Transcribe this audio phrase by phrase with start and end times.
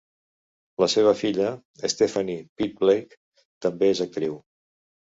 [0.83, 1.51] La seva filla,
[1.95, 3.23] Steffanie Pitt-Blake,
[3.67, 4.45] també és actriu.